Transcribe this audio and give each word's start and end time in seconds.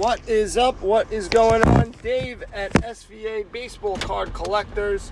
What 0.00 0.28
is 0.28 0.58
up? 0.58 0.82
What 0.82 1.10
is 1.10 1.26
going 1.26 1.62
on? 1.62 1.94
Dave 2.02 2.44
at 2.52 2.70
SVA 2.74 3.50
Baseball 3.50 3.96
Card 3.96 4.34
Collectors. 4.34 5.10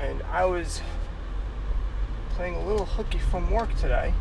And 0.00 0.22
I 0.32 0.46
was 0.46 0.80
playing 2.30 2.54
a 2.54 2.66
little 2.66 2.86
hooky 2.86 3.18
from 3.18 3.50
work 3.50 3.76
today 3.76 4.14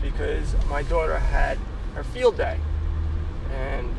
because 0.00 0.54
my 0.68 0.82
daughter 0.84 1.18
had 1.18 1.58
her 1.96 2.04
field 2.04 2.36
day. 2.36 2.60
And 3.50 3.92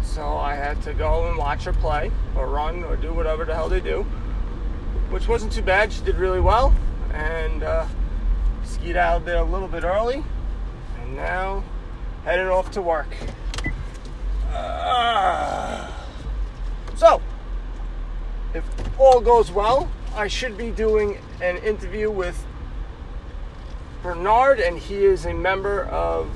so 0.00 0.36
I 0.36 0.54
had 0.54 0.80
to 0.82 0.94
go 0.94 1.28
and 1.28 1.36
watch 1.36 1.64
her 1.64 1.72
play 1.72 2.12
or 2.36 2.46
run 2.46 2.84
or 2.84 2.94
do 2.94 3.12
whatever 3.12 3.44
the 3.44 3.54
hell 3.56 3.68
they 3.68 3.80
do, 3.80 4.04
which 5.10 5.26
wasn't 5.26 5.52
too 5.52 5.62
bad. 5.62 5.92
She 5.92 6.04
did 6.04 6.14
really 6.14 6.40
well 6.40 6.72
and 7.12 7.64
uh, 7.64 7.84
skied 8.62 8.96
out 8.96 9.24
there 9.24 9.38
a 9.38 9.44
little 9.44 9.66
bit 9.66 9.82
early. 9.82 10.22
And 11.00 11.16
now 11.16 11.64
headed 12.22 12.46
off 12.46 12.70
to 12.70 12.80
work. 12.80 13.08
Uh, 14.56 15.90
so, 16.96 17.20
if 18.54 18.64
all 18.98 19.20
goes 19.20 19.52
well, 19.52 19.90
I 20.14 20.28
should 20.28 20.56
be 20.56 20.70
doing 20.70 21.18
an 21.42 21.58
interview 21.58 22.10
with 22.10 22.44
Bernard, 24.02 24.60
and 24.60 24.78
he 24.78 25.04
is 25.04 25.26
a 25.26 25.34
member 25.34 25.84
of 25.84 26.30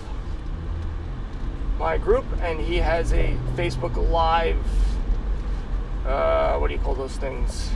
my 1.78 1.96
group, 1.96 2.26
and 2.42 2.60
he 2.60 2.76
has 2.76 3.12
a 3.12 3.36
Facebook 3.56 3.96
Live. 4.10 4.58
Uh, 6.04 6.58
what 6.58 6.68
do 6.68 6.74
you 6.74 6.80
call 6.80 6.94
those 6.94 7.16
things? 7.16 7.70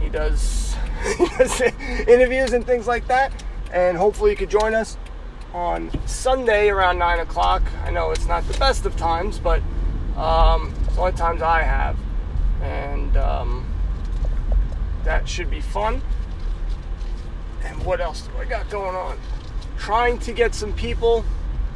He 0.00 0.10
does, 0.10 0.76
he 1.16 1.26
does 1.38 1.60
interviews 2.06 2.52
and 2.52 2.66
things 2.66 2.86
like 2.86 3.06
that, 3.08 3.32
and 3.72 3.96
hopefully 3.96 4.32
you 4.32 4.36
could 4.36 4.50
join 4.50 4.74
us 4.74 4.98
on 5.52 5.90
Sunday 6.06 6.68
around 6.68 6.98
9 6.98 7.20
o'clock. 7.20 7.62
I 7.84 7.90
know 7.90 8.10
it's 8.10 8.26
not 8.26 8.46
the 8.46 8.58
best 8.58 8.86
of 8.86 8.96
times, 8.96 9.38
but 9.38 9.62
um, 10.16 10.74
it's 10.84 10.94
the 10.94 11.00
only 11.00 11.12
times 11.12 11.42
I 11.42 11.62
have. 11.62 11.96
And 12.62 13.16
um, 13.16 13.66
that 15.04 15.28
should 15.28 15.50
be 15.50 15.60
fun. 15.60 16.02
And 17.64 17.84
what 17.84 18.00
else 18.00 18.22
do 18.22 18.38
I 18.38 18.44
got 18.44 18.68
going 18.70 18.96
on? 18.96 19.18
Trying 19.78 20.18
to 20.20 20.32
get 20.32 20.54
some 20.54 20.72
people 20.72 21.24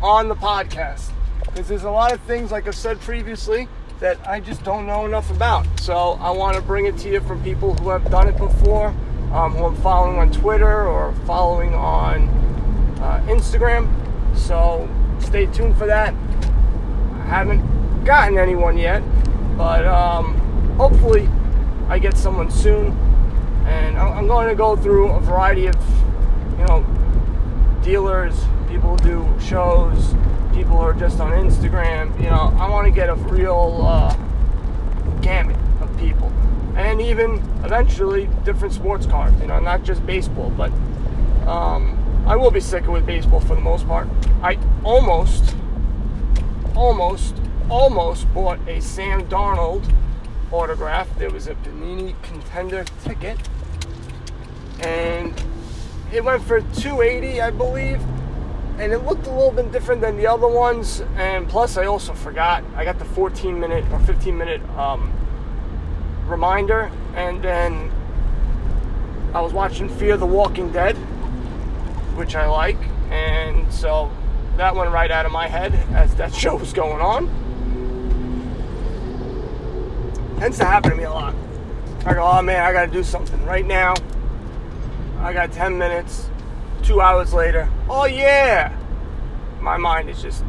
on 0.02 0.28
the 0.28 0.34
podcast. 0.34 1.10
Because 1.44 1.68
there's 1.68 1.84
a 1.84 1.90
lot 1.90 2.12
of 2.12 2.20
things, 2.22 2.50
like 2.50 2.66
I've 2.66 2.74
said 2.74 3.00
previously, 3.00 3.68
that 4.00 4.18
I 4.26 4.40
just 4.40 4.64
don't 4.64 4.86
know 4.86 5.06
enough 5.06 5.30
about. 5.30 5.66
So 5.80 6.18
I 6.20 6.30
want 6.30 6.56
to 6.56 6.62
bring 6.62 6.86
it 6.86 6.98
to 6.98 7.08
you 7.08 7.20
from 7.20 7.42
people 7.42 7.74
who 7.74 7.88
have 7.90 8.10
done 8.10 8.28
it 8.28 8.36
before, 8.36 8.88
um, 9.32 9.54
who 9.54 9.64
I'm 9.64 9.76
following 9.76 10.18
on 10.18 10.32
Twitter 10.32 10.86
or 10.86 11.14
following 11.26 11.74
on 11.74 12.41
uh, 13.02 13.20
Instagram. 13.26 13.90
So 14.36 14.88
stay 15.18 15.46
tuned 15.46 15.76
for 15.76 15.86
that. 15.86 16.14
I 16.14 17.24
haven't 17.24 18.04
gotten 18.04 18.38
anyone 18.38 18.78
yet, 18.78 19.02
but 19.56 19.84
um, 19.86 20.36
hopefully 20.76 21.28
I 21.88 21.98
get 21.98 22.16
someone 22.16 22.50
soon. 22.50 22.96
And 23.66 23.96
I'm 23.96 24.26
going 24.26 24.48
to 24.48 24.54
go 24.54 24.76
through 24.76 25.10
a 25.10 25.20
variety 25.20 25.66
of, 25.66 25.76
you 26.58 26.64
know, 26.66 26.84
dealers, 27.82 28.34
people 28.68 28.96
who 28.96 28.98
do 28.98 29.40
shows, 29.40 30.14
people 30.52 30.78
who 30.78 30.82
are 30.82 30.94
just 30.94 31.20
on 31.20 31.30
Instagram. 31.32 32.16
You 32.18 32.30
know, 32.30 32.52
I 32.58 32.68
want 32.68 32.86
to 32.86 32.90
get 32.90 33.08
a 33.08 33.14
real 33.14 33.80
uh, 33.82 34.16
gamut 35.20 35.56
of 35.80 35.96
people. 35.96 36.32
And 36.76 37.00
even 37.00 37.36
eventually 37.64 38.28
different 38.44 38.74
sports 38.74 39.06
cars. 39.06 39.32
you 39.40 39.46
know, 39.46 39.60
not 39.60 39.84
just 39.84 40.04
baseball, 40.06 40.50
but 40.50 40.72
um, 41.46 42.01
I 42.24 42.36
will 42.36 42.52
be 42.52 42.60
sticking 42.60 42.92
with 42.92 43.04
baseball 43.04 43.40
for 43.40 43.56
the 43.56 43.60
most 43.60 43.86
part. 43.86 44.06
I 44.42 44.56
almost, 44.84 45.56
almost, 46.76 47.34
almost 47.68 48.32
bought 48.32 48.60
a 48.68 48.80
Sam 48.80 49.26
Darnold 49.28 49.92
autograph. 50.52 51.08
There 51.18 51.30
was 51.30 51.48
a 51.48 51.54
Panini 51.56 52.14
contender 52.22 52.84
ticket, 53.02 53.38
and 54.80 55.34
it 56.12 56.22
went 56.22 56.44
for 56.44 56.60
280, 56.60 57.40
I 57.40 57.50
believe. 57.50 58.00
And 58.78 58.92
it 58.92 58.98
looked 58.98 59.26
a 59.26 59.30
little 59.30 59.50
bit 59.50 59.72
different 59.72 60.00
than 60.00 60.16
the 60.16 60.28
other 60.28 60.46
ones. 60.48 61.02
And 61.16 61.48
plus, 61.48 61.76
I 61.76 61.86
also 61.86 62.14
forgot 62.14 62.62
I 62.76 62.84
got 62.84 63.00
the 63.00 63.04
14 63.04 63.58
minute 63.58 63.84
or 63.92 63.98
15 63.98 64.38
minute 64.38 64.62
um, 64.78 65.12
reminder, 66.26 66.90
and 67.16 67.42
then 67.42 67.90
I 69.34 69.40
was 69.40 69.52
watching 69.52 69.88
Fear 69.88 70.18
the 70.18 70.26
Walking 70.26 70.70
Dead 70.72 70.96
which 72.22 72.36
I 72.36 72.46
like, 72.46 72.78
and 73.10 73.72
so 73.72 74.08
that 74.56 74.76
went 74.76 74.92
right 74.92 75.10
out 75.10 75.26
of 75.26 75.32
my 75.32 75.48
head 75.48 75.74
as 75.92 76.14
that 76.14 76.32
show 76.42 76.54
was 76.54 76.72
going 76.72 77.00
on. 77.00 77.26
Tends 80.38 80.56
to 80.58 80.64
happen 80.64 80.92
to 80.92 80.96
me 80.96 81.02
a 81.02 81.10
lot. 81.10 81.34
I 82.06 82.14
go, 82.14 82.22
oh 82.22 82.40
man, 82.40 82.64
I 82.64 82.72
gotta 82.72 82.92
do 82.92 83.02
something 83.02 83.44
right 83.44 83.66
now. 83.66 83.94
I 85.18 85.32
got 85.32 85.50
10 85.50 85.76
minutes, 85.76 86.30
two 86.84 87.00
hours 87.00 87.34
later, 87.34 87.68
oh 87.90 88.04
yeah! 88.04 88.72
My 89.60 89.76
mind 89.76 90.08
is 90.08 90.22
just 90.22 90.44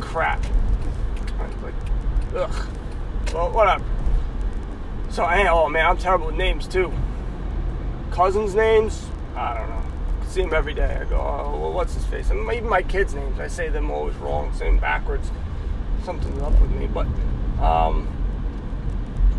crap. 0.00 0.42
Like, 1.62 1.74
ugh. 2.34 2.68
Well, 3.34 3.52
whatever. 3.52 3.84
So, 5.10 5.24
oh 5.26 5.68
man, 5.68 5.84
I'm 5.84 5.98
terrible 5.98 6.28
with 6.28 6.36
names 6.36 6.66
too. 6.66 6.90
Cousins' 8.10 8.54
names, 8.54 9.10
I 9.36 9.58
don't 9.58 9.68
know 9.68 9.81
see 10.32 10.42
him 10.42 10.54
every 10.54 10.72
day. 10.72 10.98
I 11.00 11.04
go, 11.04 11.16
oh, 11.16 11.60
well, 11.60 11.72
what's 11.72 11.94
his 11.94 12.04
face? 12.06 12.30
And 12.30 12.50
even 12.52 12.68
my 12.68 12.82
kids' 12.82 13.14
names, 13.14 13.38
I 13.38 13.48
say 13.48 13.68
them 13.68 13.90
always 13.90 14.14
wrong, 14.16 14.50
them 14.58 14.78
backwards. 14.78 15.30
Something's 16.04 16.40
up 16.42 16.58
with 16.60 16.70
me. 16.70 16.86
But 16.86 17.06
um, 17.60 18.08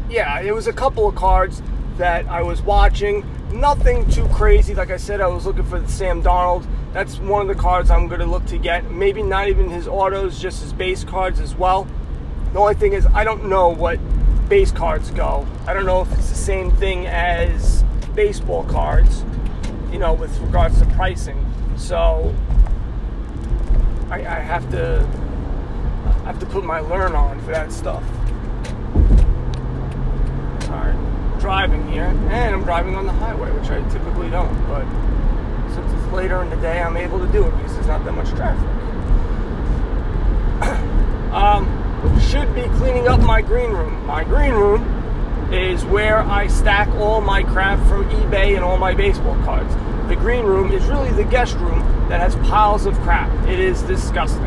yeah, 0.09 0.39
it 0.39 0.53
was 0.53 0.67
a 0.67 0.73
couple 0.73 1.07
of 1.07 1.15
cards 1.15 1.61
that 1.97 2.27
I 2.27 2.43
was 2.43 2.61
watching. 2.61 3.25
Nothing 3.51 4.09
too 4.09 4.27
crazy. 4.29 4.73
Like 4.75 4.91
I 4.91 4.97
said, 4.97 5.19
I 5.19 5.27
was 5.27 5.45
looking 5.45 5.63
for 5.63 5.79
the 5.79 5.87
Sam 5.87 6.21
Darnold. 6.21 6.65
That's 6.93 7.17
one 7.17 7.41
of 7.41 7.47
the 7.47 7.61
cards 7.61 7.89
I'm 7.89 8.07
going 8.07 8.19
to 8.19 8.27
look 8.27 8.45
to 8.47 8.57
get. 8.59 8.91
Maybe 8.91 9.23
not 9.23 9.47
even 9.47 9.69
his 9.69 9.87
autos, 9.87 10.39
just 10.39 10.61
his 10.61 10.73
base 10.73 11.03
cards 11.03 11.39
as 11.39 11.55
well. 11.55 11.87
The 12.53 12.59
only 12.59 12.75
thing 12.75 12.93
is, 12.93 13.07
I 13.07 13.23
don't 13.23 13.45
know 13.45 13.69
what 13.69 13.99
base 14.47 14.71
cards 14.71 15.09
go. 15.09 15.47
I 15.65 15.73
don't 15.73 15.87
know 15.87 16.01
if 16.01 16.11
it's 16.13 16.29
the 16.29 16.35
same 16.35 16.71
thing 16.71 17.07
as 17.07 17.83
baseball 18.13 18.63
cards 18.65 19.23
you 19.93 19.99
know, 19.99 20.11
with 20.11 20.35
regards 20.39 20.79
to 20.79 20.85
pricing. 20.87 21.37
So 21.77 22.35
I, 24.09 24.15
I 24.15 24.39
have 24.39 24.69
to 24.71 25.07
I 26.05 26.27
have 26.27 26.39
to 26.39 26.45
put 26.47 26.65
my 26.65 26.79
learn 26.79 27.13
on 27.13 27.39
for 27.41 27.51
that 27.51 27.71
stuff. 27.71 28.03
Alright, 30.69 31.39
driving 31.39 31.87
here, 31.91 32.05
and 32.05 32.55
I'm 32.55 32.63
driving 32.63 32.95
on 32.95 33.05
the 33.05 33.13
highway, 33.13 33.51
which 33.51 33.69
I 33.69 33.87
typically 33.89 34.29
don't, 34.31 34.51
but 34.67 34.85
since 35.73 35.91
it's 35.93 36.13
later 36.13 36.41
in 36.41 36.49
the 36.49 36.55
day, 36.57 36.81
I'm 36.81 36.97
able 36.97 37.19
to 37.19 37.31
do 37.31 37.45
it 37.45 37.51
because 37.57 37.73
there's 37.75 37.87
not 37.87 38.03
that 38.05 38.13
much 38.13 38.29
traffic. 38.29 38.69
um, 41.33 42.19
should 42.19 42.53
be 42.55 42.63
cleaning 42.77 43.07
up 43.07 43.19
my 43.21 43.41
green 43.41 43.69
room. 43.69 44.05
My 44.05 44.23
green 44.23 44.53
room 44.53 44.83
is 45.53 45.85
where 45.85 46.19
I 46.19 46.47
stack 46.47 46.89
all 46.95 47.21
my 47.21 47.43
crap 47.43 47.77
from 47.87 48.09
eBay 48.09 48.55
and 48.55 48.63
all 48.63 48.77
my 48.77 48.93
baseball 48.93 49.35
cards. 49.43 49.73
The 50.07 50.15
green 50.15 50.45
room 50.45 50.71
is 50.71 50.83
really 50.85 51.11
the 51.11 51.23
guest 51.23 51.55
room 51.57 51.79
that 52.09 52.19
has 52.19 52.35
piles 52.47 52.85
of 52.85 52.93
crap. 52.99 53.31
It 53.47 53.59
is 53.59 53.81
disgusting. 53.83 54.45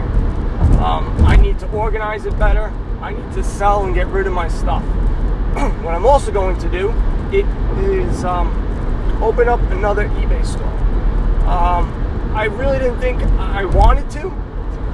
Um, 0.79 1.17
I 1.25 1.37
need 1.37 1.59
to 1.61 1.71
organize 1.73 2.27
it 2.27 2.39
better. 2.39 2.73
I 3.01 3.13
need 3.13 3.33
to 3.33 3.43
sell 3.43 3.85
and 3.85 3.95
get 3.95 4.07
rid 4.09 4.27
of 4.27 4.33
my 4.33 4.49
stuff. 4.49 4.83
what 5.83 5.95
I'm 5.95 6.07
also 6.07 6.31
going 6.31 6.59
to 6.59 6.69
do 6.69 6.91
it 7.33 7.47
is 7.79 8.25
um, 8.25 8.49
open 9.23 9.49
up 9.49 9.61
another 9.73 10.09
eBay 10.11 10.45
store. 10.45 10.67
Um, 11.49 11.91
I 12.35 12.45
really 12.45 12.79
didn't 12.79 13.01
think 13.01 13.23
I 13.23 13.65
wanted 13.65 14.11
to, 14.11 14.31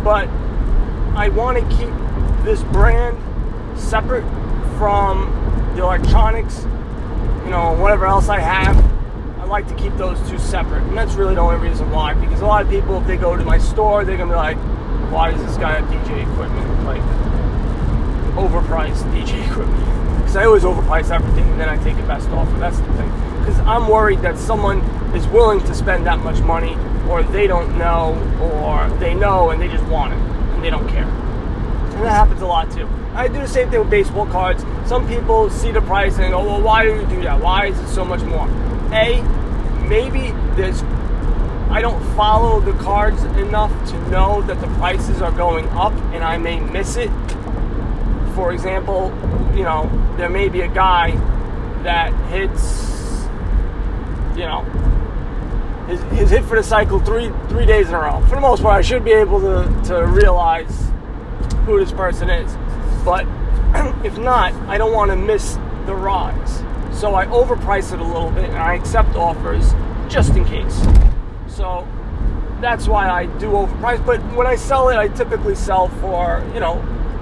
but 0.05 0.29
I 1.17 1.29
want 1.29 1.59
to 1.59 1.77
keep 1.77 1.93
this 2.45 2.63
brand 2.65 3.19
separate 3.79 4.25
from 4.79 5.31
the 5.75 5.83
electronics, 5.83 6.63
you 7.45 7.51
know, 7.51 7.77
whatever 7.79 8.07
else 8.07 8.29
I 8.29 8.39
have. 8.39 8.92
Like 9.53 9.69
to 9.69 9.75
keep 9.75 9.95
those 9.99 10.19
two 10.31 10.39
separate. 10.39 10.83
And 10.85 10.97
that's 10.97 11.13
really 11.13 11.35
the 11.35 11.43
only 11.43 11.69
reason 11.69 11.91
why. 11.91 12.15
Because 12.15 12.41
a 12.41 12.47
lot 12.47 12.63
of 12.65 12.71
people, 12.71 12.99
if 12.99 13.07
they 13.07 13.19
go 13.19 13.37
to 13.37 13.45
my 13.45 13.59
store, 13.59 14.03
they're 14.03 14.17
going 14.17 14.31
to 14.31 14.35
be 14.35 14.39
like, 14.39 14.57
why 15.13 15.31
does 15.31 15.45
this 15.45 15.59
guy 15.59 15.79
have 15.79 15.85
DJ 15.91 16.23
equipment? 16.23 16.85
Like, 16.87 17.03
overpriced 18.33 19.03
DJ 19.13 19.47
equipment. 19.51 20.17
Because 20.21 20.37
I 20.37 20.47
always 20.47 20.63
overprice 20.63 21.11
everything 21.11 21.47
and 21.51 21.61
then 21.61 21.69
I 21.69 21.77
take 21.85 21.99
the 21.99 22.03
best 22.05 22.31
offer. 22.31 22.59
That's 22.59 22.79
the 22.79 22.93
thing. 22.95 23.11
Because 23.41 23.59
I'm 23.61 23.89
worried 23.89 24.21
that 24.21 24.39
someone 24.39 24.79
is 25.15 25.27
willing 25.29 25.61
to 25.61 25.75
spend 25.75 26.07
that 26.07 26.21
much 26.21 26.41
money, 26.41 26.75
or 27.11 27.23
they 27.23 27.47
don't 27.47 27.77
know, 27.77 28.15
or 28.41 28.89
they 29.01 29.13
know 29.13 29.51
and 29.51 29.61
they 29.61 29.69
just 29.69 29.85
want 29.85 30.15
it, 30.15 30.17
and 30.17 30.65
they 30.65 30.71
don't 30.71 30.89
care. 30.89 31.05
And 31.05 32.05
that 32.05 32.13
happens 32.13 32.41
a 32.41 32.47
lot 32.47 32.71
too. 32.73 32.89
I 33.13 33.29
do 33.29 33.35
the 33.35 33.47
same 33.47 33.69
thing 33.69 33.81
with 33.81 33.91
baseball 33.91 34.25
cards. 34.25 34.65
Some 34.87 35.07
people 35.07 35.51
see 35.51 35.73
the 35.73 35.83
price 35.83 36.17
and 36.17 36.33
go, 36.33 36.43
well, 36.43 36.63
why 36.63 36.85
do 36.85 36.95
you 36.95 37.07
do 37.07 37.23
that? 37.25 37.39
Why 37.39 37.67
is 37.67 37.79
it 37.79 37.89
so 37.89 38.03
much 38.03 38.23
more? 38.23 38.49
A, 38.93 39.23
maybe 39.89 40.31
there's 40.55 40.83
I 41.73 41.81
don't 41.81 42.03
follow 42.15 42.61
the 42.61 42.75
cards 42.85 43.23
enough 43.39 43.73
to 43.91 44.11
know 44.11 44.43
that 44.43 44.61
the 44.61 44.67
prices 44.77 45.23
are 45.23 45.33
going 45.33 45.67
up 45.71 45.95
and 46.13 46.23
I 46.23 46.37
may 46.37 46.61
miss 46.61 46.97
it. 46.97 47.11
For 48.35 48.53
example, 48.53 49.11
you 49.55 49.63
know, 49.63 49.89
there 50.19 50.29
may 50.29 50.51
be 50.51 50.61
a 50.61 50.69
guy 50.69 51.13
that 51.83 52.13
hits, 52.31 53.23
you 54.37 54.45
know, 54.45 54.63
his, 55.89 56.03
his 56.19 56.31
hit 56.31 56.45
for 56.45 56.57
the 56.57 56.63
cycle 56.63 57.01
three 57.01 57.33
three 57.49 57.65
days 57.65 57.89
in 57.89 57.95
a 57.95 58.01
row. 58.01 58.21
For 58.29 58.35
the 58.35 58.43
most 58.43 58.63
part, 58.63 58.75
I 58.75 58.83
should 58.83 59.03
be 59.03 59.13
able 59.13 59.41
to, 59.41 59.83
to 59.85 60.07
realize 60.07 60.91
who 61.65 61.79
this 61.79 61.93
person 61.93 62.29
is. 62.29 62.55
But 63.03 63.27
if 64.05 64.19
not, 64.19 64.53
I 64.69 64.77
don't 64.77 64.93
want 64.93 65.11
to 65.11 65.17
miss 65.17 65.55
the 65.87 65.95
rise. 65.95 66.63
So 66.93 67.15
I 67.15 67.27
overprice 67.27 67.93
it 67.93 67.99
a 67.99 68.05
little 68.05 68.31
bit 68.31 68.45
and 68.45 68.59
I 68.59 68.75
accept 68.75 69.17
offers 69.17 69.73
just 70.09 70.37
in 70.37 70.45
case. 70.45 70.81
So 71.49 71.87
that's 72.61 72.87
why 72.87 73.11
I 73.11 73.27
do 73.27 73.51
overprice. 73.51 74.05
But 74.05 74.21
when 74.35 74.47
I 74.47 74.55
sell 74.57 74.89
it, 74.89 74.97
I 74.97 75.09
typically 75.09 75.55
sell 75.55 75.89
for, 75.89 76.45
you 76.55 76.61
know, 76.61 76.77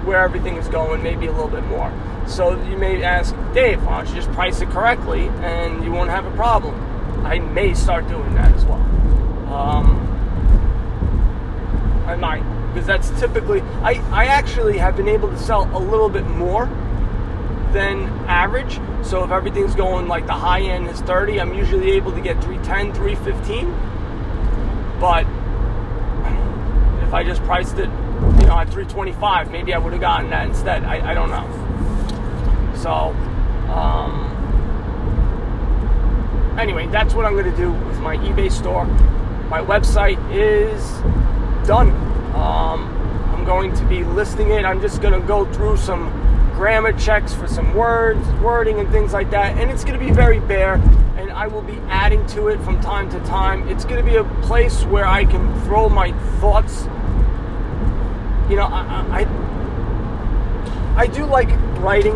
where 0.05 0.21
everything 0.21 0.55
is 0.57 0.67
going, 0.67 1.01
maybe 1.01 1.27
a 1.27 1.31
little 1.31 1.47
bit 1.47 1.65
more. 1.65 1.91
So 2.27 2.61
you 2.65 2.77
may 2.77 3.03
ask, 3.03 3.35
Dave, 3.53 3.83
why 3.83 3.97
don't 3.97 4.09
you 4.09 4.15
just 4.15 4.31
price 4.31 4.61
it 4.61 4.69
correctly 4.69 5.27
and 5.39 5.83
you 5.83 5.91
won't 5.91 6.09
have 6.09 6.25
a 6.25 6.31
problem? 6.31 6.75
I 7.25 7.39
may 7.39 7.73
start 7.73 8.07
doing 8.07 8.33
that 8.35 8.53
as 8.53 8.65
well. 8.65 8.81
Um, 9.51 10.07
I 12.07 12.15
might, 12.15 12.43
because 12.73 12.87
that's 12.87 13.09
typically, 13.19 13.61
I, 13.81 13.93
I 14.11 14.25
actually 14.25 14.77
have 14.77 14.95
been 14.95 15.07
able 15.07 15.29
to 15.29 15.37
sell 15.37 15.69
a 15.75 15.79
little 15.79 16.09
bit 16.09 16.25
more 16.25 16.67
than 17.71 18.07
average. 18.27 18.79
So 19.03 19.23
if 19.23 19.31
everything's 19.31 19.75
going 19.75 20.07
like 20.07 20.27
the 20.27 20.33
high 20.33 20.61
end 20.61 20.87
is 20.87 21.01
30, 21.01 21.39
I'm 21.39 21.53
usually 21.53 21.91
able 21.91 22.11
to 22.11 22.21
get 22.21 22.43
310, 22.43 22.93
315. 22.93 24.99
But 24.99 25.25
if 27.07 27.13
I 27.13 27.23
just 27.23 27.41
priced 27.43 27.77
it, 27.77 27.89
you 28.39 28.47
know, 28.47 28.57
at 28.57 28.69
325, 28.69 29.51
maybe 29.51 29.73
I 29.73 29.77
would 29.77 29.93
have 29.93 30.01
gotten 30.01 30.29
that 30.29 30.47
instead. 30.47 30.83
I, 30.83 31.11
I 31.11 31.13
don't 31.13 31.29
know. 31.29 31.47
So, 32.75 32.89
um, 33.71 34.27
anyway, 36.59 36.87
that's 36.87 37.13
what 37.13 37.25
I'm 37.25 37.33
going 37.33 37.51
to 37.51 37.57
do 37.57 37.71
with 37.71 37.99
my 37.99 38.17
eBay 38.17 38.51
store. 38.51 38.85
My 39.49 39.59
website 39.59 40.19
is 40.31 40.83
done. 41.67 41.89
Um, 42.35 42.87
I'm 43.33 43.43
going 43.43 43.73
to 43.75 43.85
be 43.85 44.03
listing 44.03 44.51
it. 44.51 44.65
I'm 44.65 44.81
just 44.81 45.01
going 45.01 45.19
to 45.19 45.27
go 45.27 45.51
through 45.51 45.77
some 45.77 46.20
grammar 46.53 46.93
checks 46.93 47.33
for 47.33 47.47
some 47.47 47.73
words, 47.73 48.27
wording, 48.41 48.79
and 48.79 48.89
things 48.91 49.13
like 49.13 49.31
that. 49.31 49.57
And 49.57 49.69
it's 49.71 49.83
going 49.83 49.99
to 49.99 50.05
be 50.05 50.11
very 50.11 50.39
bare, 50.39 50.75
and 51.17 51.31
I 51.31 51.47
will 51.47 51.61
be 51.61 51.77
adding 51.87 52.25
to 52.27 52.47
it 52.49 52.59
from 52.61 52.79
time 52.81 53.09
to 53.11 53.19
time. 53.21 53.67
It's 53.67 53.85
going 53.85 54.03
to 54.03 54.09
be 54.09 54.17
a 54.17 54.23
place 54.43 54.83
where 54.85 55.05
I 55.05 55.25
can 55.25 55.61
throw 55.61 55.89
my 55.89 56.11
thoughts. 56.39 56.83
You 58.49 58.57
know, 58.57 58.67
I, 58.69 59.25
I, 60.95 61.03
I 61.03 61.07
do 61.07 61.25
like 61.25 61.49
writing, 61.79 62.15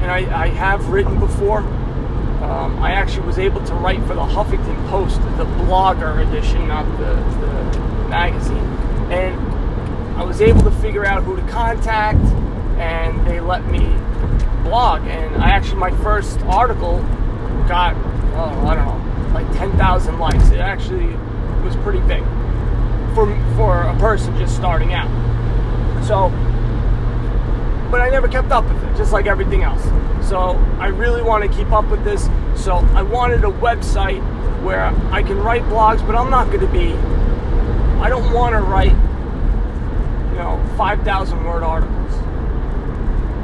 and 0.00 0.10
I, 0.10 0.44
I 0.44 0.48
have 0.48 0.88
written 0.88 1.18
before. 1.20 1.58
Um, 2.42 2.82
I 2.82 2.92
actually 2.92 3.26
was 3.26 3.38
able 3.38 3.64
to 3.66 3.74
write 3.74 4.00
for 4.00 4.14
the 4.14 4.22
Huffington 4.22 4.88
Post, 4.88 5.20
the 5.36 5.44
blogger 5.44 6.26
edition, 6.26 6.66
not 6.66 6.84
the, 6.98 7.14
the 7.40 8.08
magazine. 8.08 8.56
And 9.12 9.38
I 10.18 10.24
was 10.24 10.40
able 10.40 10.62
to 10.62 10.70
figure 10.72 11.06
out 11.06 11.22
who 11.22 11.36
to 11.36 11.42
contact 11.42 12.18
and 12.82 13.24
they 13.26 13.40
let 13.40 13.64
me 13.66 13.86
blog. 14.64 15.02
And 15.06 15.36
I 15.36 15.50
actually, 15.50 15.76
my 15.76 15.90
first 16.02 16.40
article 16.42 16.98
got, 17.68 17.94
oh, 18.34 18.66
I 18.66 18.74
don't 18.74 18.86
know, 18.86 19.34
like 19.34 19.46
10,000 19.56 20.18
likes. 20.18 20.50
It 20.50 20.58
actually 20.58 21.06
was 21.64 21.76
pretty 21.76 22.00
big 22.00 22.24
for, 23.14 23.26
for 23.56 23.82
a 23.82 23.96
person 23.98 24.36
just 24.36 24.56
starting 24.56 24.92
out. 24.94 25.08
So, 26.04 26.30
but 27.90 28.00
I 28.00 28.08
never 28.10 28.26
kept 28.26 28.50
up 28.50 28.64
with 28.64 28.82
it, 28.82 28.96
just 28.96 29.12
like 29.12 29.26
everything 29.26 29.62
else. 29.62 29.82
So 30.28 30.58
I 30.80 30.88
really 30.88 31.22
want 31.22 31.44
to 31.44 31.56
keep 31.56 31.70
up 31.70 31.88
with 31.88 32.02
this. 32.02 32.28
So 32.56 32.76
I 32.94 33.02
wanted 33.02 33.44
a 33.44 33.52
website 33.52 34.22
where 34.62 34.86
I 35.12 35.22
can 35.22 35.38
write 35.38 35.62
blogs, 35.64 36.04
but 36.04 36.16
I'm 36.16 36.30
not 36.30 36.48
going 36.48 36.60
to 36.60 36.72
be, 36.72 36.94
I 38.00 38.08
don't 38.08 38.32
want 38.32 38.54
to 38.54 38.60
write, 38.60 38.96
you 40.32 40.38
know, 40.38 40.60
5,000 40.76 41.44
word 41.44 41.62
articles. 41.62 42.31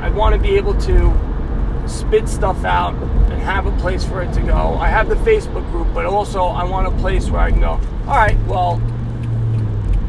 I 0.09 0.11
want 0.11 0.35
to 0.35 0.41
be 0.41 0.57
able 0.57 0.73
to 0.73 1.85
spit 1.87 2.31
stuff 2.31 2.65
out 2.65 2.95
and 2.95 3.43
have 3.43 3.67
a 3.67 3.77
place 3.77 4.07
for 4.07 4.23
it 4.23 4.33
to 4.33 4.41
go. 4.41 4.75
I 4.79 4.89
have 4.89 5.11
the 5.11 5.17
Facebook 5.17 5.71
group, 5.71 5.89
but 5.93 6.07
also 6.07 6.45
I 6.45 6.65
want 6.65 6.87
a 6.87 6.91
place 6.93 7.29
where 7.29 7.43
I 7.43 7.51
can 7.51 7.61
go, 7.61 7.79
all 8.07 8.17
right, 8.17 8.39
well, 8.47 8.79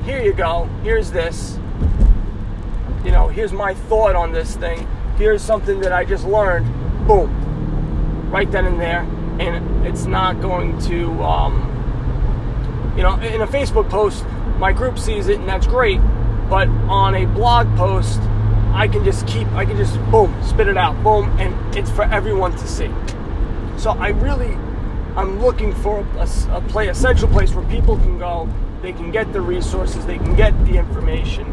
here 0.06 0.24
you 0.24 0.32
go. 0.32 0.70
Here's 0.84 1.12
this. 1.12 1.60
You 3.04 3.12
know, 3.12 3.28
here's 3.28 3.52
my 3.52 3.74
thought 3.74 4.16
on 4.16 4.32
this 4.32 4.56
thing. 4.56 4.88
Here's 5.18 5.42
something 5.42 5.82
that 5.82 5.92
I 5.92 6.06
just 6.06 6.26
learned. 6.26 6.66
Boom. 7.06 8.32
Right 8.32 8.50
then 8.50 8.68
and 8.68 8.80
there. 8.80 9.02
And 9.42 9.86
it's 9.86 10.06
not 10.06 10.40
going 10.40 10.80
to, 10.84 11.12
um, 11.22 12.94
you 12.96 13.04
know, 13.04 13.16
in 13.16 13.42
a 13.42 13.48
Facebook 13.48 13.90
post, 13.90 14.24
my 14.60 14.72
group 14.72 14.98
sees 14.98 15.28
it 15.28 15.40
and 15.42 15.50
that's 15.50 15.68
great. 15.68 16.00
But 16.50 16.70
on 16.88 17.16
a 17.16 17.26
blog 17.26 17.68
post, 17.76 18.22
I 18.72 18.88
can 18.88 19.04
just 19.04 19.28
keep, 19.28 19.48
I 19.50 19.66
can 19.66 19.78
just 19.78 19.96
boom, 20.12 20.36
spit 20.44 20.68
it 20.68 20.78
out, 20.78 21.02
boom, 21.04 21.26
and 21.40 21.76
it's 21.76 21.92
for 21.92 22.04
everyone 22.04 22.52
to 22.54 22.68
see. 22.68 22.90
So 23.78 23.92
I 23.92 24.10
really, 24.10 24.54
I'm 25.16 25.42
looking 25.42 25.74
for 25.74 26.00
a, 26.18 26.30
a 26.52 26.62
play, 26.62 26.88
a 26.88 26.96
central 26.96 27.32
place 27.32 27.54
where 27.54 27.66
people 27.66 27.98
can 27.98 28.18
go, 28.18 28.50
they 28.82 28.94
can 28.94 29.12
get 29.12 29.34
the 29.34 29.42
resources, 29.42 30.06
they 30.06 30.18
can 30.18 30.36
get 30.36 30.54
the 30.66 30.78
information, 30.78 31.46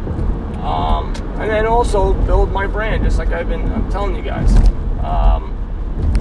um, 0.61 1.13
and 1.39 1.49
then 1.49 1.65
also 1.65 2.13
build 2.13 2.51
my 2.51 2.67
brand, 2.67 3.03
just 3.03 3.17
like 3.17 3.29
I've 3.29 3.49
been 3.49 3.71
I'm 3.71 3.89
telling 3.91 4.15
you 4.15 4.21
guys. 4.21 4.55
Um, 5.03 5.53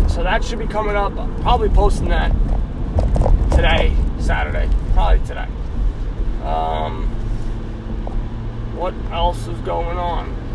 so 0.09 0.23
that 0.23 0.45
should 0.45 0.59
be 0.59 0.67
coming 0.67 0.97
up. 0.97 1.17
I'm 1.19 1.35
probably 1.43 1.69
posting 1.69 2.09
that 2.09 2.33
today, 3.51 3.95
Saturday, 4.19 4.69
probably 4.93 5.25
today. 5.27 5.49
Um, 6.45 7.07
what 8.77 8.95
else 9.11 9.47
is 9.47 9.59
going 9.61 9.99
on? 9.99 10.46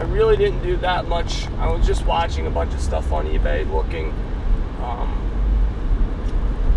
I 0.00 0.04
really 0.04 0.34
didn't 0.34 0.62
do 0.62 0.78
that 0.78 1.08
much. 1.08 1.46
I 1.58 1.70
was 1.70 1.86
just 1.86 2.06
watching 2.06 2.46
a 2.46 2.50
bunch 2.50 2.72
of 2.72 2.80
stuff 2.80 3.12
on 3.12 3.26
eBay, 3.26 3.70
looking, 3.70 4.14
um, 4.82 5.14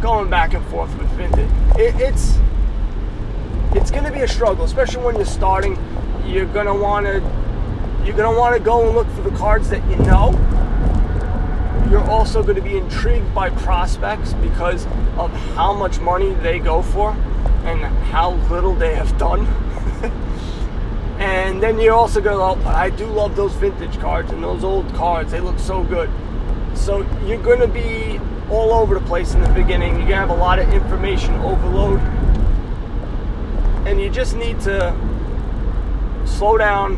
going 0.01 0.29
back 0.29 0.53
and 0.53 0.65
forth 0.65 0.93
with 0.97 1.07
vintage. 1.11 1.49
It, 1.79 1.95
it's 2.01 2.37
it's 3.73 3.91
going 3.91 4.03
to 4.03 4.11
be 4.11 4.19
a 4.19 4.27
struggle, 4.27 4.65
especially 4.65 5.05
when 5.05 5.15
you're 5.15 5.23
starting. 5.23 5.77
You're 6.25 6.47
going 6.47 6.65
to 6.65 6.73
want 6.73 7.05
to 7.05 7.21
you're 8.03 8.17
going 8.17 8.29
to 8.29 8.37
want 8.37 8.57
to 8.57 8.61
go 8.61 8.85
and 8.87 8.93
look 8.93 9.07
for 9.11 9.21
the 9.21 9.35
cards 9.37 9.69
that 9.69 9.89
you 9.89 9.95
know. 10.03 10.31
You're 11.89 12.03
also 12.03 12.43
going 12.43 12.57
to 12.57 12.61
be 12.61 12.75
intrigued 12.75 13.33
by 13.33 13.51
prospects 13.51 14.33
because 14.33 14.85
of 15.17 15.31
how 15.55 15.71
much 15.71 16.01
money 16.01 16.33
they 16.33 16.59
go 16.59 16.81
for 16.81 17.11
and 17.63 17.79
how 18.07 18.31
little 18.49 18.75
they 18.75 18.95
have 18.95 19.17
done. 19.17 19.47
And 21.23 21.63
then 21.63 21.79
you're 21.79 21.93
also 21.93 22.19
go, 22.19 22.41
oh, 22.41 22.67
I 22.67 22.89
do 22.89 23.05
love 23.05 23.37
those 23.37 23.53
vintage 23.53 23.97
cards 23.97 24.29
and 24.33 24.43
those 24.43 24.65
old 24.65 24.93
cards. 24.93 25.31
They 25.31 25.39
look 25.39 25.57
so 25.57 25.81
good. 25.81 26.09
So 26.75 27.07
you're 27.25 27.41
to 27.61 27.67
be 27.67 28.19
all 28.51 28.73
over 28.73 28.99
the 28.99 29.05
place 29.05 29.33
in 29.33 29.39
the 29.39 29.47
beginning. 29.53 29.99
You're 29.99 30.09
to 30.09 30.15
have 30.15 30.31
a 30.31 30.35
lot 30.35 30.59
of 30.59 30.73
information 30.73 31.33
overload. 31.35 32.01
And 33.87 34.01
you 34.01 34.09
just 34.09 34.35
need 34.35 34.59
to 34.61 34.93
slow 36.25 36.57
down, 36.57 36.97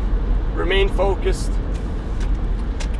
remain 0.56 0.88
focused. 0.88 1.52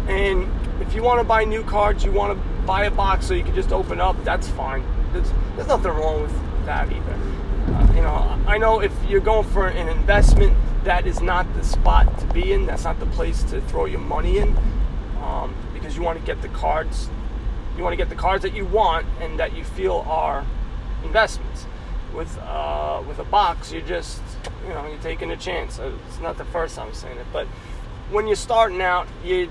And 0.06 0.48
if 0.80 0.94
you 0.94 1.02
want 1.02 1.18
to 1.18 1.24
buy 1.24 1.42
new 1.42 1.64
cards, 1.64 2.04
you 2.04 2.12
want 2.12 2.38
to 2.38 2.64
buy 2.64 2.84
a 2.84 2.90
box 2.92 3.26
so 3.26 3.34
you 3.34 3.42
can 3.42 3.54
just 3.56 3.72
open 3.72 4.00
up, 4.00 4.14
that's 4.22 4.46
fine. 4.46 4.84
There's, 5.12 5.32
there's 5.56 5.66
nothing 5.66 5.90
wrong 5.90 6.22
with 6.22 6.66
that 6.66 6.88
either. 6.88 7.18
Uh, 7.74 7.92
you 7.96 8.02
know, 8.02 8.40
I 8.46 8.58
know 8.58 8.78
if 8.78 8.92
you're 9.08 9.20
going 9.20 9.48
for 9.48 9.66
an 9.66 9.88
investment, 9.88 10.56
that 10.86 11.04
is 11.04 11.20
not 11.20 11.52
the 11.54 11.64
spot 11.64 12.16
to 12.20 12.26
be 12.28 12.52
in. 12.52 12.64
That's 12.64 12.84
not 12.84 13.00
the 13.00 13.06
place 13.06 13.42
to 13.44 13.60
throw 13.62 13.86
your 13.86 14.00
money 14.00 14.38
in 14.38 14.56
um, 15.20 15.52
because 15.74 15.96
you 15.96 16.02
want 16.02 16.18
to 16.18 16.24
get 16.24 16.40
the 16.42 16.48
cards. 16.48 17.10
You 17.76 17.82
want 17.82 17.92
to 17.92 17.96
get 17.96 18.08
the 18.08 18.14
cards 18.14 18.42
that 18.42 18.54
you 18.54 18.64
want 18.64 19.04
and 19.20 19.38
that 19.38 19.54
you 19.54 19.64
feel 19.64 20.04
are 20.06 20.46
investments. 21.04 21.66
With 22.14 22.38
uh, 22.38 23.02
with 23.06 23.18
a 23.18 23.24
box, 23.24 23.72
you're 23.72 23.82
just 23.82 24.22
you 24.62 24.72
know 24.72 24.86
you're 24.86 24.98
taking 25.00 25.32
a 25.32 25.36
chance. 25.36 25.78
Uh, 25.78 25.92
it's 26.06 26.20
not 26.20 26.38
the 26.38 26.44
first 26.46 26.76
time 26.76 26.88
I'm 26.88 26.94
saying 26.94 27.18
it, 27.18 27.26
but 27.32 27.46
when 28.10 28.28
you're 28.28 28.36
starting 28.36 28.80
out, 28.80 29.08
you 29.24 29.50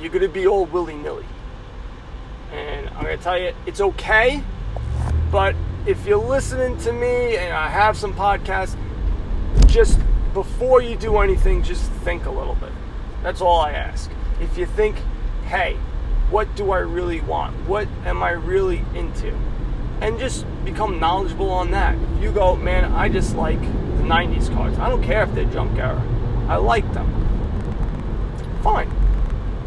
you're 0.00 0.12
gonna 0.12 0.28
be 0.28 0.46
all 0.46 0.66
willy 0.66 0.94
nilly. 0.94 1.26
And 2.52 2.88
I'm 2.90 3.02
gonna 3.02 3.16
tell 3.16 3.38
you, 3.38 3.52
it's 3.66 3.80
okay, 3.80 4.42
but 5.32 5.56
if 5.84 6.06
you're 6.06 6.16
listening 6.16 6.78
to 6.78 6.92
me 6.92 7.36
and 7.36 7.52
I 7.52 7.68
have 7.68 7.96
some 7.96 8.14
podcasts, 8.14 8.76
just 9.66 9.98
before 10.34 10.82
you 10.82 10.96
do 10.96 11.18
anything, 11.18 11.62
just 11.62 11.90
think 12.04 12.26
a 12.26 12.30
little 12.30 12.54
bit. 12.54 12.72
That's 13.22 13.40
all 13.40 13.60
I 13.60 13.72
ask. 13.72 14.10
If 14.40 14.56
you 14.56 14.66
think, 14.66 14.96
hey, 15.46 15.76
what 16.30 16.54
do 16.56 16.70
I 16.70 16.78
really 16.78 17.20
want? 17.20 17.56
What 17.68 17.88
am 18.04 18.22
I 18.22 18.30
really 18.30 18.84
into? 18.94 19.34
and 20.00 20.18
just 20.18 20.46
become 20.64 20.98
knowledgeable 20.98 21.50
on 21.50 21.70
that. 21.72 21.96
If 22.16 22.22
you 22.22 22.32
go, 22.32 22.56
man, 22.56 22.92
I 22.92 23.08
just 23.08 23.36
like 23.36 23.60
the 23.60 24.02
90s 24.02 24.52
cars. 24.54 24.78
I 24.78 24.88
don't 24.88 25.02
care 25.02 25.22
if 25.22 25.34
they're 25.34 25.44
junk 25.44 25.78
era. 25.78 26.02
I 26.48 26.56
like 26.56 26.90
them. 26.94 27.08
Fine. 28.62 28.90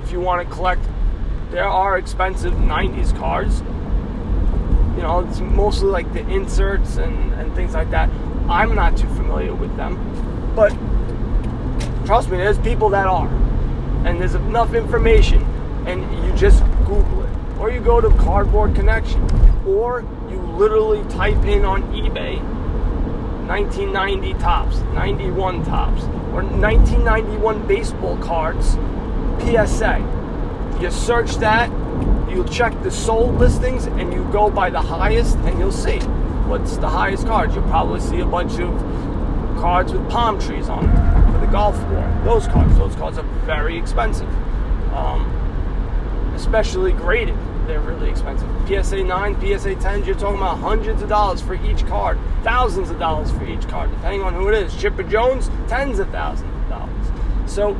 If 0.03 0.11
you 0.11 0.19
want 0.19 0.47
to 0.47 0.53
collect, 0.53 0.81
there 1.51 1.67
are 1.67 1.97
expensive 1.97 2.53
90s 2.53 3.17
cars. 3.17 3.61
You 4.97 5.03
know, 5.03 5.25
it's 5.27 5.39
mostly 5.39 5.89
like 5.89 6.11
the 6.13 6.27
inserts 6.27 6.97
and, 6.97 7.33
and 7.33 7.53
things 7.55 7.73
like 7.73 7.91
that. 7.91 8.09
I'm 8.49 8.75
not 8.75 8.97
too 8.97 9.07
familiar 9.09 9.53
with 9.53 9.75
them. 9.77 9.97
But 10.55 10.69
trust 12.05 12.29
me, 12.29 12.37
there's 12.37 12.59
people 12.59 12.89
that 12.89 13.07
are. 13.07 13.29
And 14.05 14.19
there's 14.19 14.35
enough 14.35 14.73
information. 14.73 15.41
And 15.87 16.01
you 16.25 16.33
just 16.35 16.63
Google 16.85 17.23
it. 17.23 17.59
Or 17.59 17.71
you 17.71 17.79
go 17.79 18.01
to 18.01 18.09
Cardboard 18.17 18.75
Connection. 18.75 19.21
Or 19.65 20.01
you 20.29 20.37
literally 20.37 21.03
type 21.09 21.43
in 21.45 21.63
on 21.63 21.83
eBay 21.93 22.41
1990 23.47 24.33
Topps, 24.39 24.79
91 24.93 25.65
Topps, 25.65 26.03
or 26.33 26.43
1991 26.43 27.67
baseball 27.67 28.17
cards 28.17 28.77
PSA. 29.41 29.99
You 30.79 30.89
search 30.89 31.35
that, 31.37 31.69
you 32.29 32.45
check 32.45 32.81
the 32.83 32.91
sold 32.91 33.35
listings, 33.35 33.85
and 33.85 34.13
you 34.13 34.23
go 34.31 34.49
by 34.49 34.69
the 34.69 34.81
highest, 34.81 35.37
and 35.39 35.59
you'll 35.59 35.71
see 35.71 35.99
what's 36.47 36.77
the 36.77 36.89
highest 36.89 37.25
cards. 37.25 37.55
You'll 37.55 37.67
probably 37.67 37.99
see 37.99 38.19
a 38.19 38.25
bunch 38.25 38.59
of 38.59 38.71
cards 39.59 39.93
with 39.93 40.09
palm 40.09 40.39
trees 40.39 40.69
on 40.69 40.85
them 40.85 41.33
for 41.33 41.39
the 41.39 41.51
Gulf 41.51 41.81
War. 41.89 42.21
Those 42.23 42.47
cards, 42.47 42.77
those 42.77 42.95
cards 42.95 43.17
are 43.17 43.27
very 43.45 43.77
expensive, 43.77 44.29
um, 44.93 45.25
especially 46.35 46.91
graded 46.93 47.37
they're 47.67 47.79
really 47.79 48.09
expensive. 48.09 48.49
PSA 48.67 49.03
9, 49.03 49.35
PSA 49.35 49.75
10s, 49.75 50.05
you're 50.05 50.15
talking 50.15 50.37
about 50.37 50.59
hundreds 50.59 51.01
of 51.01 51.09
dollars 51.09 51.41
for 51.41 51.53
each 51.65 51.85
card, 51.85 52.17
thousands 52.43 52.89
of 52.89 52.99
dollars 52.99 53.31
for 53.31 53.45
each 53.45 53.67
card, 53.67 53.89
depending 53.91 54.21
on 54.21 54.33
who 54.33 54.49
it 54.49 54.55
is. 54.55 54.75
Chipper 54.75 55.03
Jones, 55.03 55.49
tens 55.67 55.99
of 55.99 56.09
thousands 56.09 56.53
of 56.63 56.69
dollars. 56.69 57.51
So 57.51 57.77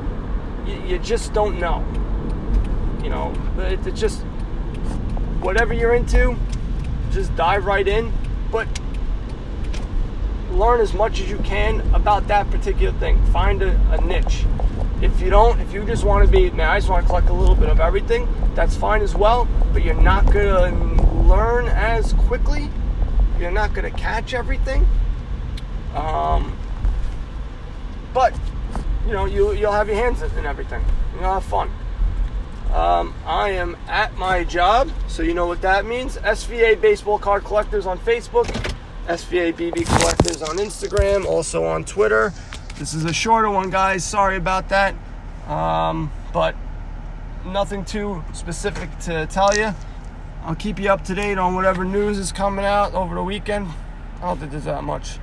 you, 0.65 0.81
you 0.83 0.99
just 0.99 1.33
don't 1.33 1.59
know. 1.59 1.85
You 3.03 3.09
know, 3.09 3.33
it's 3.57 3.99
just 3.99 4.21
whatever 5.41 5.73
you're 5.73 5.93
into, 5.93 6.37
just 7.11 7.35
dive 7.35 7.65
right 7.65 7.87
in, 7.87 8.13
but 8.53 8.67
learn 10.51 10.79
as 10.79 10.93
much 10.93 11.19
as 11.19 11.27
you 11.27 11.39
can 11.39 11.81
about 11.95 12.27
that 12.27 12.49
particular 12.51 12.97
thing. 12.99 13.21
Find 13.31 13.63
a, 13.63 13.75
a 13.91 13.99
niche. 14.01 14.45
If 15.01 15.19
you 15.19 15.31
don't, 15.31 15.59
if 15.59 15.73
you 15.73 15.83
just 15.85 16.03
want 16.03 16.23
to 16.23 16.31
be, 16.31 16.51
man, 16.51 16.69
I 16.69 16.77
just 16.77 16.87
want 16.87 17.03
to 17.03 17.07
collect 17.07 17.29
a 17.29 17.33
little 17.33 17.55
bit 17.55 17.67
of 17.67 17.79
everything, 17.79 18.27
that's 18.53 18.77
fine 18.77 19.01
as 19.01 19.15
well, 19.15 19.47
but 19.73 19.83
you're 19.83 19.95
not 19.95 20.31
going 20.31 20.45
to 20.45 21.03
learn 21.23 21.65
as 21.65 22.13
quickly. 22.13 22.69
You're 23.39 23.51
not 23.51 23.73
going 23.73 23.91
to 23.91 23.99
catch 23.99 24.35
everything. 24.35 24.85
Um, 25.95 26.55
but, 28.13 28.39
you 29.07 29.13
know, 29.13 29.25
you, 29.25 29.53
you'll 29.53 29.71
have 29.71 29.87
your 29.87 29.97
hands 29.97 30.21
in 30.21 30.45
everything. 30.45 30.85
You'll 31.15 31.33
have 31.33 31.43
fun. 31.43 31.71
Um, 32.73 33.13
I 33.27 33.51
am 33.51 33.77
at 33.87 34.17
my 34.17 34.43
job, 34.43 34.89
so 35.07 35.21
you 35.21 35.35
know 35.35 35.45
what 35.45 35.61
that 35.61 35.85
means. 35.85 36.17
SVA 36.17 36.81
Baseball 36.81 37.19
Card 37.19 37.43
Collectors 37.43 37.85
on 37.85 37.99
Facebook, 37.99 38.47
SVA 39.05 39.53
BB 39.53 39.85
Collectors 39.85 40.41
on 40.41 40.57
Instagram, 40.57 41.23
also 41.25 41.63
on 41.65 41.85
Twitter. 41.85 42.33
This 42.79 42.95
is 42.95 43.05
a 43.05 43.13
shorter 43.13 43.51
one, 43.51 43.69
guys. 43.69 44.03
Sorry 44.03 44.37
about 44.37 44.69
that. 44.69 44.95
Um, 45.47 46.11
but 46.33 46.55
nothing 47.45 47.85
too 47.85 48.23
specific 48.33 48.97
to 49.01 49.27
tell 49.27 49.55
you. 49.55 49.75
I'll 50.43 50.55
keep 50.55 50.79
you 50.79 50.89
up 50.89 51.03
to 51.05 51.13
date 51.13 51.37
on 51.37 51.53
whatever 51.53 51.85
news 51.85 52.17
is 52.17 52.31
coming 52.31 52.65
out 52.65 52.95
over 52.95 53.13
the 53.13 53.23
weekend. 53.23 53.67
I 54.17 54.21
don't 54.21 54.39
think 54.39 54.49
there's 54.49 54.63
that 54.65 54.83
much. 54.83 55.19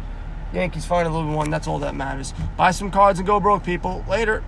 Yankees 0.53 0.87
find 0.87 1.09
a 1.09 1.11
little 1.11 1.33
one. 1.33 1.51
That's 1.51 1.67
all 1.67 1.81
that 1.81 1.97
matters. 1.97 2.33
Buy 2.57 2.71
some 2.71 2.93
cards 2.93 3.19
and 3.19 3.27
go 3.27 3.41
broke, 3.41 3.65
people. 3.65 4.05
Later. 4.09 4.39